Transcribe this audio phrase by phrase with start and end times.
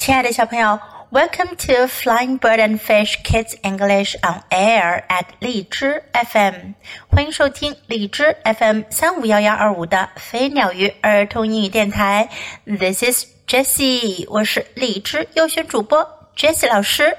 [0.00, 0.80] 亲爱的小朋友
[1.10, 6.72] ，Welcome to Flying Bird and Fish Kids English on Air at 荔枝 FM，
[7.10, 12.30] 欢迎收听荔枝 FM 三五幺幺二五的飞鸟鱼儿童英语电台。
[12.64, 17.18] This is Jessie，我是荔枝优选主播 Jessie 老师。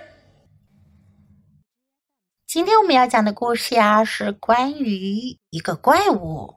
[2.47, 6.55] 今天我们要讲的故事呀，是关于一个怪物。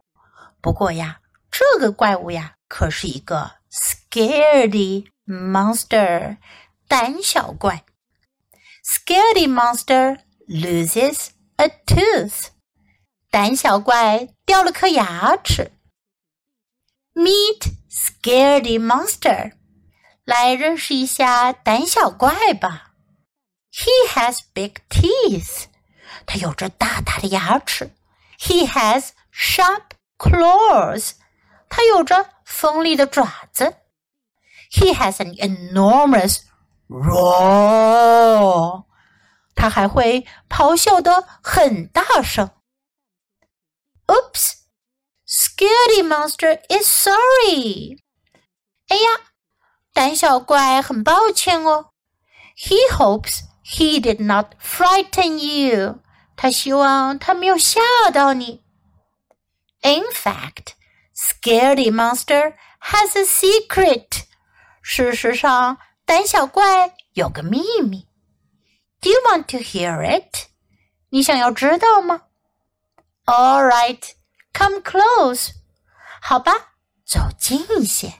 [0.63, 1.19] 不过呀，
[1.51, 5.09] 这个怪物呀，可是一个 scaredy。
[5.26, 6.38] monster
[6.88, 7.84] 胆小怪，
[8.84, 12.48] scaredy monster loses a tooth，
[13.30, 15.72] 胆小怪掉了颗牙齿。
[17.14, 19.54] Meet scaredy monster，
[20.24, 22.94] 来认识一下胆小怪吧。
[23.72, 25.66] He has big teeth，
[26.26, 27.94] 他有着大大的牙齿。
[28.40, 31.12] He has sharp claws，
[31.70, 33.76] 他有着锋利的爪子。
[34.75, 36.41] he has an enormous
[36.89, 38.85] roar。
[39.55, 42.51] 他还会咆哮的很大声。
[44.07, 44.55] Oops,
[45.27, 48.03] Scaredy Monster is sorry。
[48.89, 49.21] 哎呀，
[49.93, 51.93] 胆小怪很抱歉哦。
[52.57, 56.01] He hopes he did not frighten you。
[56.37, 57.81] 他希望他没有吓
[58.13, 58.65] 到你。
[59.83, 60.75] In fact,
[61.15, 64.25] Scaredy Monster has a secret.
[64.87, 68.07] 事实上，胆小怪有个秘密。
[69.01, 70.49] Do you want to hear it？
[71.09, 72.25] 你想要知道吗
[73.25, 74.11] ？All right,
[74.53, 75.53] come close。
[76.21, 76.75] 好吧，
[77.07, 78.13] 走近一些。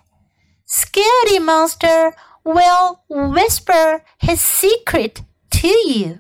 [0.67, 5.17] Scaredy monster will whisper his secret
[5.51, 6.19] to you。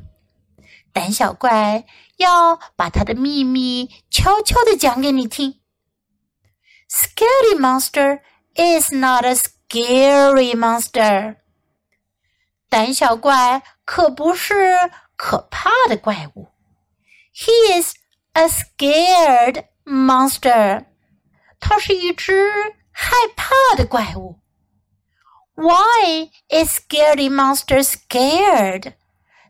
[0.92, 1.86] 胆小怪
[2.18, 5.62] 要把他的秘密悄悄地讲给你听。
[6.90, 8.20] Scaredy monster
[8.54, 9.34] is not a
[9.74, 10.56] scary monster.
[10.56, 11.36] monster。
[12.68, 16.52] 胆小怪可不是可怕的怪物。
[17.34, 17.94] He is
[18.34, 20.86] a scared monster。
[21.58, 22.52] 它是一只
[22.92, 24.38] 害怕的怪物。
[25.56, 28.94] Why is scaredy monster scared？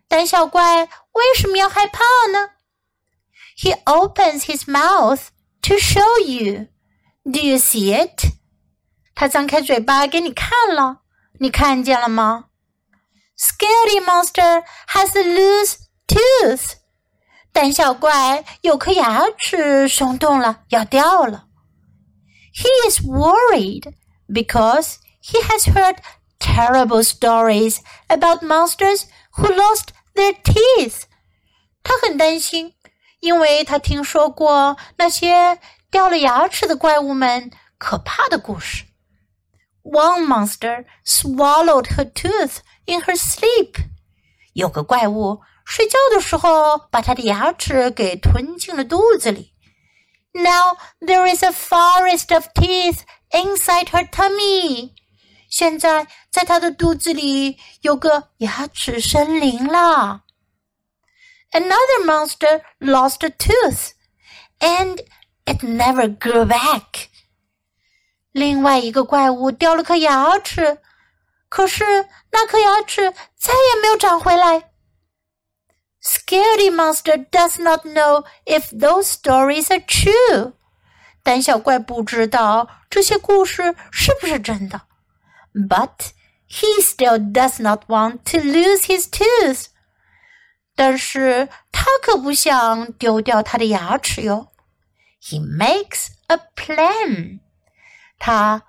[0.09, 2.03] 胆小怪为什么要害怕
[2.33, 2.51] 呢
[3.59, 5.29] ？He opens his mouth
[5.63, 6.69] to show you.
[7.25, 8.44] Do you see it?
[9.15, 11.03] 它张开嘴巴给你看了，
[11.39, 12.47] 你看见了吗
[13.39, 15.77] ？Scaredy monster has a loose
[16.07, 16.75] tooth。
[17.53, 21.47] 胆小怪有颗牙齿松动了，要掉了。
[22.53, 23.93] He is worried
[24.29, 25.99] because he has heard
[26.41, 29.05] terrible stories about monsters
[29.37, 31.03] who lost their teeth.
[31.85, 32.75] 他很担心，
[33.21, 35.61] 因为他听说过那些
[35.91, 38.85] 掉了牙齿的怪物们可怕的故事。
[39.84, 43.78] One monster swallowed her tooth in her sleep.
[44.54, 49.54] 有个怪物睡觉的时候把它的牙齿给吞进了肚子里。
[50.34, 53.02] Now there is a forest of teeth
[53.32, 54.94] inside her tummy.
[55.50, 60.24] 现在在她的肚子里有个牙齿森林啦。
[61.52, 63.94] Another monster lost a tooth,
[64.60, 65.00] and
[65.46, 67.10] it never grew back.
[68.35, 70.79] 另外一个怪物掉了颗牙齿，
[71.49, 71.85] 可是
[72.33, 74.73] 那颗牙齿再也没有长回来。
[76.03, 80.55] Scary monster does not know if those stories are true。
[81.23, 84.83] 胆小怪不知道这些故事是不是真的
[85.55, 86.11] ，but
[86.49, 89.67] he still does not want to lose his tooth。
[90.75, 94.49] 但是他可不想丢掉他的牙齿哟。
[95.23, 97.44] He makes a plan。
[98.18, 98.64] 他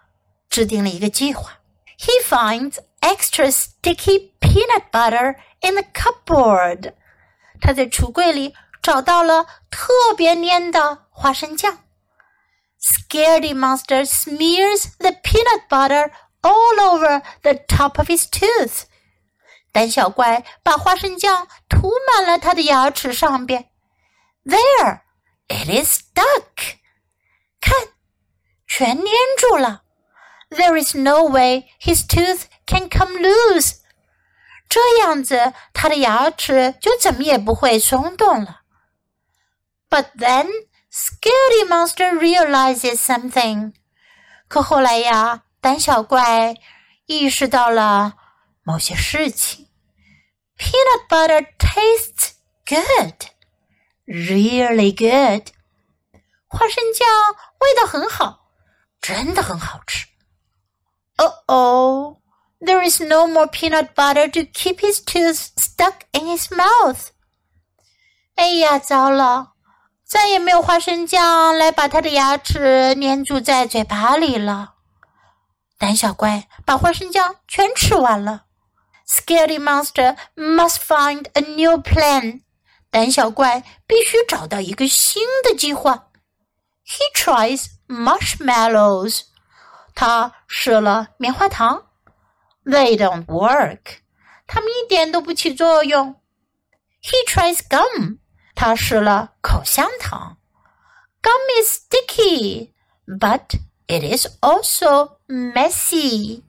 [0.49, 1.59] 制定了一个计划。
[1.99, 6.95] He finds extra sticky peanut butter in the cupboard。
[7.61, 11.79] 他在橱柜里找到了特别粘的花生酱。
[12.81, 16.11] Scaredy monster smears the peanut butter
[16.43, 18.85] all over the top of his tooth。
[19.73, 23.71] 胆小怪把花生酱涂满了他的牙齿上边。
[24.45, 25.03] There,
[25.49, 26.79] it is stuck。
[28.68, 29.06] 全粘
[29.38, 29.84] 住了。
[30.50, 33.78] There is no way his tooth can come loose。
[34.68, 38.62] 这样子，他的牙齿就怎么也不会松动了。
[39.90, 40.48] But then,
[40.92, 43.74] Scaredy Monster realizes something。
[44.48, 46.56] 可后来呀，胆小怪
[47.06, 48.14] 意识到了
[48.64, 49.68] 某些事情。
[50.58, 52.34] Peanut butter tastes
[52.66, 53.32] good,
[54.06, 55.50] really good。
[56.48, 57.08] 花生酱
[57.60, 58.45] 味道很好。
[59.06, 60.08] 真的很好吃。
[61.18, 62.18] Uh oh,
[62.60, 67.10] there is no more peanut butter to keep his tooth stuck in his mouth.
[68.34, 69.54] 哎呀，糟了，
[70.04, 74.74] 再也没有花生酱来把他的牙齿粘住在嘴巴里了。
[75.78, 78.46] 胆小怪把花生酱全吃完了。
[79.08, 82.42] Scaredy monster must find a new plan.
[82.90, 86.08] 胆小怪必须找到一个新的计划。
[86.84, 89.22] He tries marshmallows.
[89.22, 89.22] marshmallows，
[89.94, 91.88] 他试了棉花糖
[92.66, 93.26] ，they don't
[97.02, 98.20] He tries gum，
[98.56, 100.38] 他试了口香糖
[101.22, 106.44] ，gum is sticky，but it is also messy。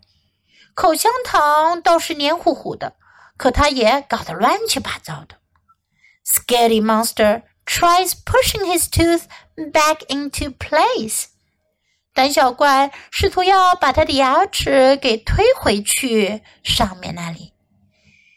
[0.74, 2.96] 口香糖倒是黏糊糊的，
[3.36, 5.36] 可它也搞得乱七八糟的。
[6.24, 9.24] Scaredy monster tries pushing his tooth
[9.56, 11.26] back into place.
[12.14, 17.52] 胆小怪试图要把他的牙齿给推回去上面那里。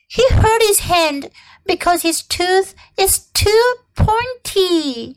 [0.10, 1.32] He hurt his hand
[1.64, 3.50] because his tooth is too
[3.96, 5.16] pointy.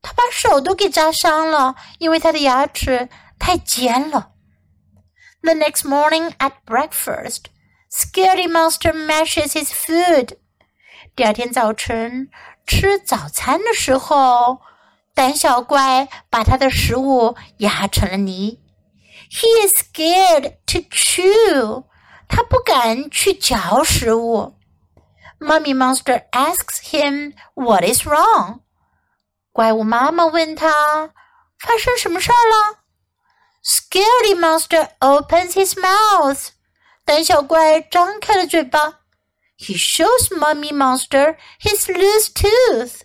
[0.00, 4.32] 他把手都给扎伤了，因为他的牙齿太尖了。
[5.42, 7.46] The next morning at breakfast,
[7.90, 10.36] Scaredy Monster mashes his food.
[11.14, 12.30] 第二天早晨，
[12.66, 14.60] 吃早餐的时候，
[15.14, 18.60] 胆小怪把他的食物压成了泥。
[19.30, 21.84] He is scared to chew.
[22.28, 24.56] 他不敢去嚼食物。
[25.38, 28.60] Mummy Monster asks him what is wrong.
[29.52, 31.10] 怪物妈妈问他
[31.58, 32.78] 发生什么事儿了。
[33.62, 36.48] Scaredy Monster opens his mouth.
[37.04, 39.01] 胆小怪张开了嘴巴。
[39.62, 43.02] He shows Mummy Monster his loose tooth.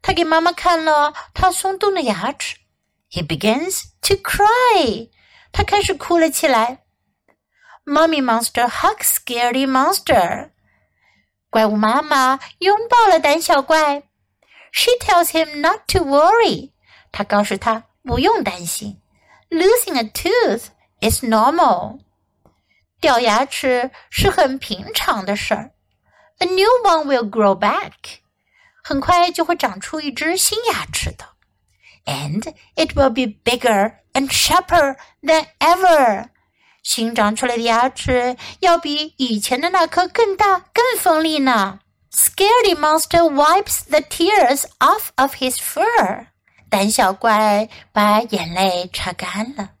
[0.00, 2.56] 他给妈妈看了他松动的牙齿。
[3.10, 5.10] He begins to cry.
[5.52, 6.84] 他开始哭了起来。
[7.84, 10.52] Mummy Monster hugs Scaredy Monster.
[11.50, 14.04] 怪物妈妈拥抱了胆小怪。
[14.72, 16.72] She tells him not to worry.
[17.12, 19.02] 她告诉他不用担心。
[19.50, 20.68] Losing a tooth
[21.00, 22.05] is normal.
[23.05, 25.71] 掉牙齿是很平常的事儿。
[26.39, 28.19] A new one will grow back.
[28.83, 31.25] 很快就会长出一只新牙齿的。
[32.05, 36.29] And it will be bigger and sharper than ever.
[36.83, 41.79] 新长出来的牙齿要比以前的那颗更大、更锋利呢。
[42.11, 46.27] Scaredy Monster wipes the tears off of his fur.
[46.69, 49.71] 胆小怪把眼泪擦干了。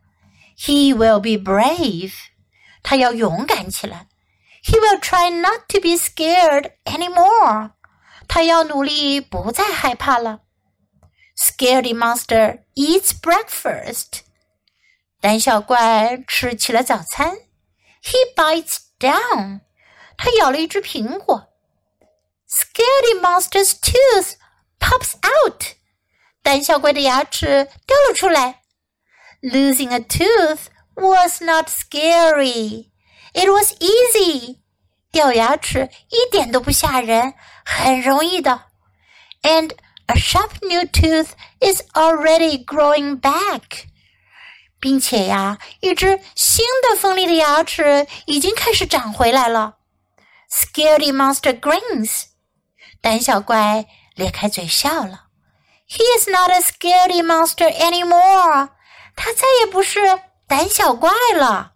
[0.57, 2.13] He will be brave.
[2.85, 4.07] 他要勇敢起来。
[4.63, 7.71] He will try not to be scared anymore.
[8.27, 10.41] 他要努力不再害怕了。
[11.35, 14.21] Scaredy Monster eats breakfast.
[15.19, 17.37] 胆小怪吃起了早餐。
[18.03, 19.61] He bites down.
[20.17, 21.47] 他咬了一只苹果。
[22.47, 24.33] Scaredy Monster's tooth
[24.79, 25.75] pops out.
[26.43, 28.61] 胆小怪的牙齿掉了出来。
[29.41, 30.65] Losing a tooth
[30.96, 32.90] was not scary.
[33.32, 34.60] It was easy.
[35.12, 37.34] 掉牙齿一点都不吓人，
[37.64, 38.62] 很容易的。
[39.42, 39.72] And
[40.06, 43.86] a sharp new tooth is already growing back.
[44.78, 49.76] 并且呀，一只新的锋利的牙齿已经开始长回来了。
[50.50, 52.24] Scaredy monster grins.
[53.00, 55.24] 胆小怪咧开嘴笑了。
[55.88, 58.70] He is not a scary monster anymore.
[59.14, 60.00] 他再也不是
[60.47, 61.73] 胆小怪了。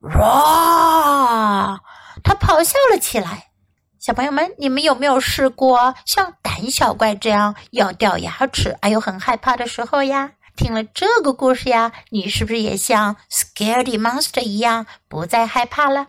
[0.00, 1.78] Roar！
[2.22, 3.50] 他咆哮了起来。
[3.98, 10.32] 小朋友们，你们有没有试过像胆小怪这样要掉牙齿，还有很害怕的时候呀？
[10.56, 16.08] 听了这个故事呀，你是不是也像 Scaredy Monster 一样不再害怕了？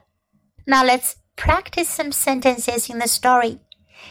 [0.66, 3.60] Now let's practice some sentences in the story.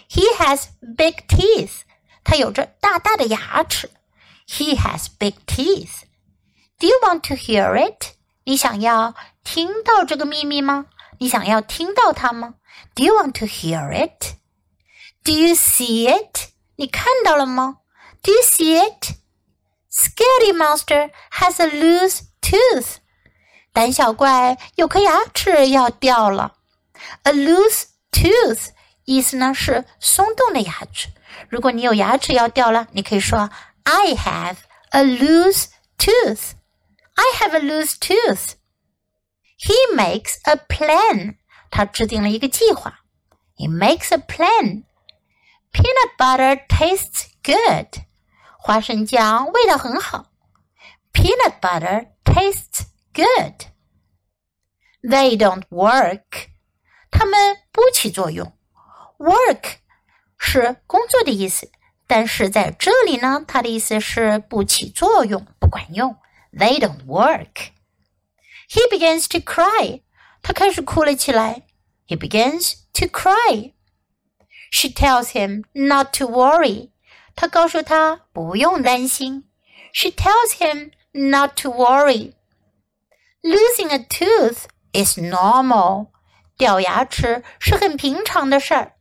[0.08, 1.82] He has big teeth.
[2.25, 3.90] 他有着大大的牙齿。
[4.49, 6.04] He has big teeth.
[6.79, 8.13] Do you want to hear it？
[8.45, 10.86] 你想要听到这个秘密吗？
[11.19, 12.53] 你想要听到它吗
[12.95, 14.36] ？Do you want to hear it?
[15.25, 16.51] Do you see it?
[16.77, 17.79] 你看到了吗
[18.21, 19.17] ？Do you see it?
[19.91, 22.95] Scaredy monster has a loose tooth.
[23.74, 26.53] 胆小怪有颗牙齿要掉了。
[27.24, 28.69] A loose tooth
[29.03, 31.09] 意思呢是松动的牙齿。
[31.50, 33.50] 如果你有牙齿要掉了，你可以说
[33.83, 34.55] I have
[34.91, 35.65] a loose
[35.98, 36.51] tooth。
[37.18, 38.54] I have a loose tooth.
[39.56, 41.37] He makes a plan.
[41.70, 43.00] 他制定了一个计划。
[43.56, 44.84] He makes a plan.
[45.73, 48.04] Peanut butter tastes good.
[48.58, 50.32] 花生酱味道很好。
[51.12, 53.66] Peanut butter tastes good.
[55.02, 56.49] They don't work.
[57.11, 58.56] 它们不起作用。
[59.18, 59.76] Work
[60.37, 61.70] 是工作的意思，
[62.06, 66.16] 但是在这里呢，它的意思是不起作用，不管用。
[66.58, 67.73] They don't work.
[68.68, 70.02] He begins to cry.
[70.42, 71.62] 他开始哭了起来。
[72.06, 73.73] He begins to cry.
[74.70, 76.90] She tells him not to worry.
[77.37, 79.49] 她告诉他不用担心。
[79.92, 82.34] She tells him not to worry.
[83.42, 86.08] Losing a tooth is normal.
[86.56, 88.92] 掉牙齿是很平常的事儿。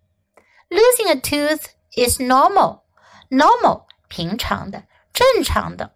[0.70, 2.82] Losing a tooth is normal.
[3.30, 4.84] Normal 平常的、
[5.14, 5.94] 正常的。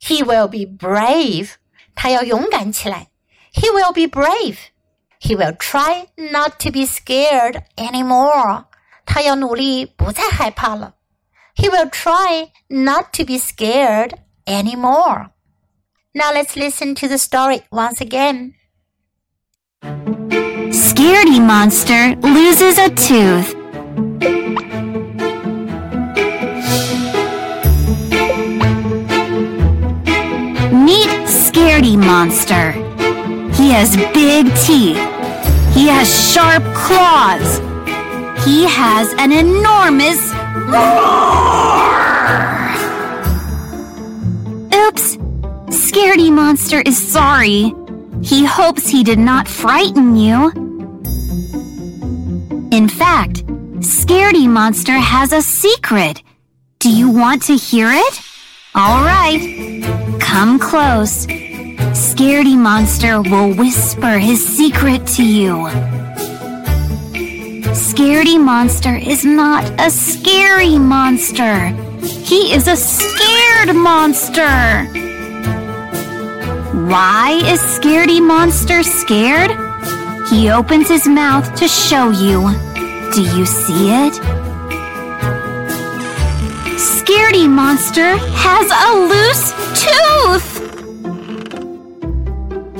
[0.00, 1.52] He will be brave.
[1.94, 3.08] 他要勇敢起来。
[3.54, 4.56] He will be brave.
[5.20, 8.64] He will try not to be scared anymore.
[9.06, 10.94] 他要努力不再害怕了。
[11.54, 14.14] He will try not to be scared
[14.46, 15.30] anymore.
[16.14, 18.54] Now let's listen to the story once again.
[20.72, 23.55] Scaredy Monster loses a tooth.
[31.77, 32.71] Scaredy Monster.
[33.53, 34.97] He has big teeth.
[35.75, 37.59] He has sharp claws.
[38.43, 40.17] He has an enormous
[40.73, 41.93] roar.
[44.73, 45.17] Oops.
[45.69, 47.75] Scaredy Monster is sorry.
[48.23, 50.49] He hopes he did not frighten you.
[52.71, 53.45] In fact,
[53.81, 56.23] Scaredy Monster has a secret.
[56.79, 58.19] Do you want to hear it?
[58.73, 60.17] All right.
[60.19, 61.27] Come close.
[61.93, 65.53] Scaredy Monster will whisper his secret to you.
[67.73, 71.67] Scaredy Monster is not a scary monster.
[72.01, 74.85] He is a scared monster.
[76.87, 79.51] Why is Scaredy Monster scared?
[80.29, 82.49] He opens his mouth to show you.
[83.13, 84.13] Do you see it?
[86.77, 90.56] Scaredy Monster has a loose tooth!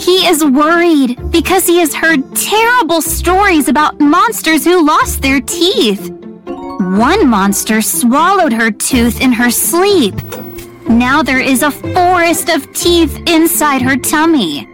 [0.08, 6.10] He is worried because he has heard terrible stories about monsters who lost their teeth.
[6.46, 10.16] One monster swallowed her tooth in her sleep.
[10.88, 14.66] Now there is a forest of teeth inside her tummy.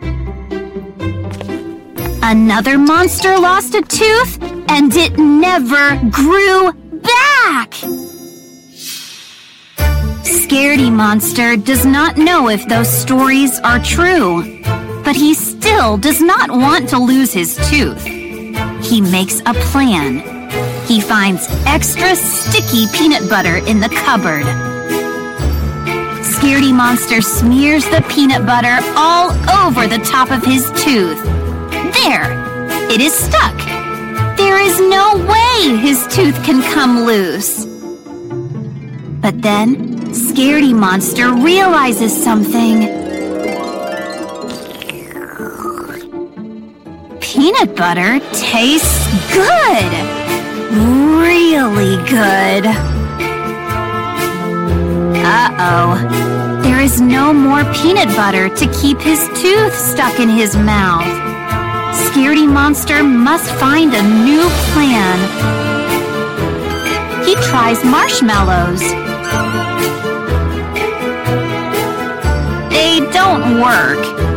[2.21, 7.71] Another monster lost a tooth and it never grew back.
[10.21, 14.61] Scaredy Monster does not know if those stories are true,
[15.03, 18.03] but he still does not want to lose his tooth.
[18.81, 20.19] He makes a plan.
[20.87, 24.45] He finds extra sticky peanut butter in the cupboard.
[26.23, 29.31] Scaredy Monster smears the peanut butter all
[29.65, 31.21] over the top of his tooth.
[31.93, 32.31] There!
[32.91, 33.57] It is stuck.
[34.37, 37.65] There is no way his tooth can come loose.
[39.21, 43.02] But then, Scaredy Monster realizes something.
[47.43, 49.91] Peanut butter tastes good!
[51.19, 52.65] Really good!
[55.25, 56.61] Uh-oh.
[56.63, 61.03] There is no more peanut butter to keep his tooth stuck in his mouth.
[62.07, 65.19] Scaredy Monster must find a new plan.
[67.25, 68.79] He tries marshmallows.
[72.71, 74.32] They don't work.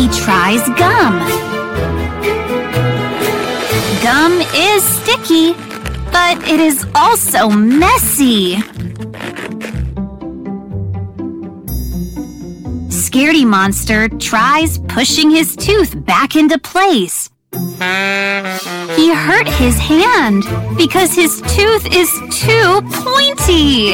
[0.00, 1.18] He tries gum.
[4.02, 5.52] Gum is sticky,
[6.10, 8.56] but it is also messy.
[12.88, 17.28] Scaredy Monster tries pushing his tooth back into place.
[17.52, 20.44] He hurt his hand
[20.78, 23.92] because his tooth is too pointy.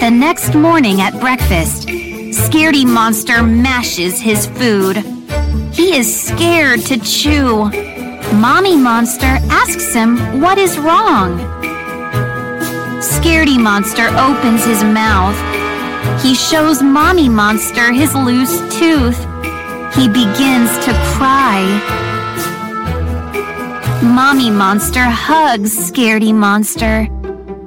[0.00, 1.89] The next morning at breakfast,
[2.30, 4.96] Scaredy Monster mashes his food.
[5.72, 7.64] He is scared to chew.
[8.34, 11.38] Mommy Monster asks him what is wrong.
[13.00, 15.36] Scaredy Monster opens his mouth.
[16.22, 19.18] He shows Mommy Monster his loose tooth.
[19.94, 21.66] He begins to cry.
[24.02, 27.08] Mommy Monster hugs Scaredy Monster.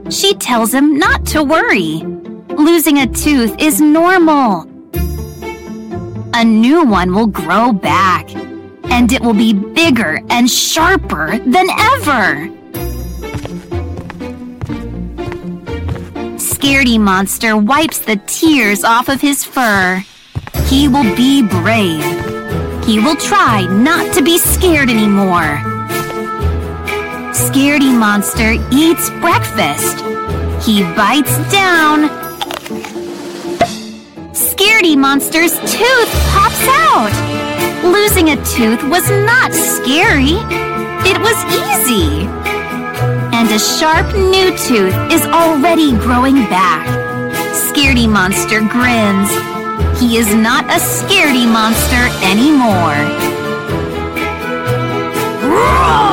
[0.10, 2.13] She tells him not to worry.
[2.58, 4.68] Losing a tooth is normal.
[6.34, 8.34] A new one will grow back,
[8.86, 12.50] and it will be bigger and sharper than ever.
[16.38, 20.04] Scaredy Monster wipes the tears off of his fur.
[20.68, 22.04] he will be brave.
[22.86, 25.60] He will try not to be scared anymore.
[27.34, 30.02] Scaredy Monster eats breakfast.
[30.66, 32.23] He bites down.
[34.84, 37.14] Scaredy Monster's tooth pops out.
[37.86, 40.36] Losing a tooth was not scary.
[41.08, 42.28] It was easy.
[43.34, 46.86] And a sharp new tooth is already growing back.
[47.54, 49.32] Scaredy Monster grins.
[50.02, 53.00] He is not a scaredy monster anymore.
[55.48, 56.13] Roar!